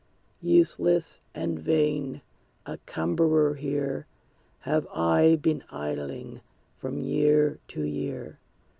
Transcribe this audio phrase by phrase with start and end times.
[0.41, 2.23] Useless and vain,
[2.65, 4.07] a cumberer here,
[4.61, 6.41] Have I been idling
[6.79, 8.39] from year to year.